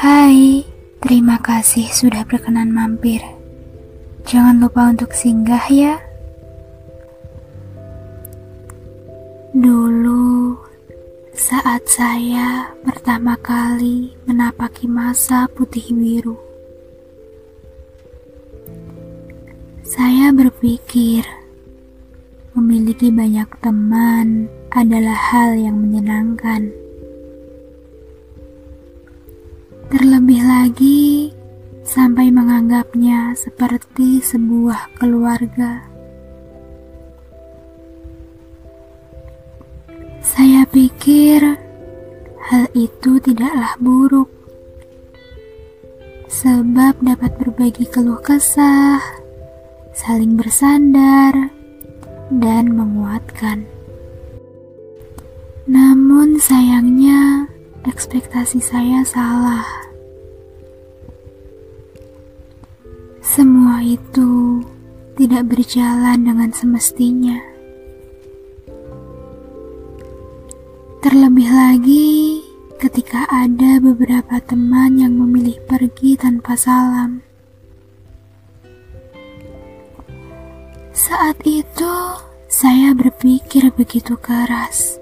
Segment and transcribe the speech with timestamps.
[0.00, 0.64] Hai,
[1.04, 3.20] terima kasih sudah berkenan mampir.
[4.24, 6.00] Jangan lupa untuk singgah ya.
[9.52, 10.56] Dulu,
[11.36, 16.40] saat saya pertama kali menapaki masa putih biru,
[19.84, 21.28] saya berpikir
[22.56, 26.72] memiliki banyak teman adalah hal yang menyenangkan.
[29.90, 31.34] Terlebih lagi,
[31.82, 35.82] sampai menganggapnya seperti sebuah keluarga.
[40.22, 41.42] Saya pikir
[42.38, 44.30] hal itu tidaklah buruk,
[46.30, 49.02] sebab dapat berbagi keluh kesah,
[49.90, 51.50] saling bersandar,
[52.30, 53.66] dan menguatkan.
[55.66, 57.50] Namun, sayangnya
[58.40, 59.68] ekspektasi saya salah.
[63.20, 64.64] Semua itu
[65.20, 67.36] tidak berjalan dengan semestinya.
[71.04, 72.40] Terlebih lagi
[72.80, 77.20] ketika ada beberapa teman yang memilih pergi tanpa salam.
[80.96, 81.92] Saat itu,
[82.48, 84.96] saya berpikir begitu keras.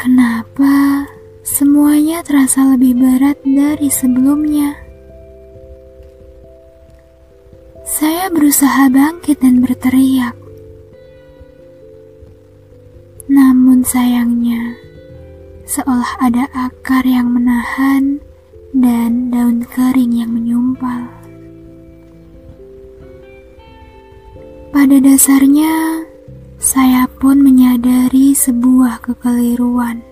[0.00, 1.04] Kenapa
[1.44, 4.72] semuanya terasa lebih berat dari sebelumnya?
[7.84, 10.32] Saya berusaha bangkit dan berteriak.
[13.28, 14.72] Namun sayangnya,
[15.68, 18.24] seolah ada akar yang menahan
[18.72, 21.12] dan daun kering yang menyumpal.
[24.72, 26.08] Pada dasarnya,
[26.60, 30.04] saya pun menyadari sebuah kekeliruan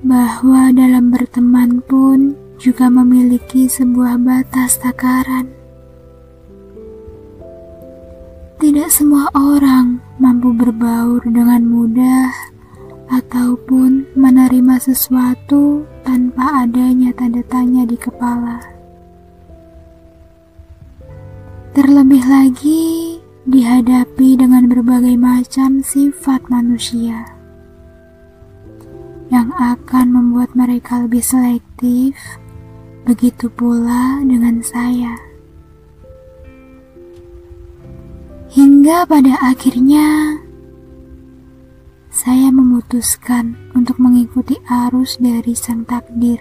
[0.00, 5.52] bahwa dalam berteman pun juga memiliki sebuah batas takaran.
[8.56, 12.32] Tidak semua orang mampu berbaur dengan mudah
[13.12, 18.64] ataupun menerima sesuatu tanpa adanya tanda tanya di kepala.
[21.76, 23.11] Terlebih lagi,
[23.42, 27.26] dihadapi dengan berbagai macam sifat manusia
[29.32, 32.14] yang akan membuat mereka lebih selektif.
[33.02, 35.10] Begitu pula dengan saya,
[38.54, 40.38] hingga pada akhirnya
[42.14, 46.38] saya memutuskan untuk mengikuti arus dari sang takdir.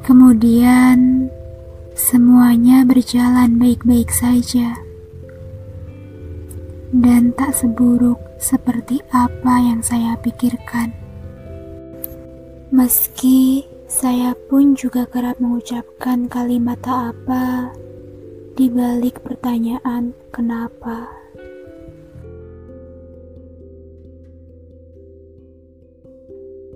[0.00, 1.13] Kemudian,
[2.44, 4.76] Semuanya berjalan baik-baik saja,
[6.92, 10.92] dan tak seburuk seperti apa yang saya pikirkan.
[12.68, 17.72] Meski saya pun juga kerap mengucapkan kalimat apa
[18.60, 21.23] di balik pertanyaan "kenapa".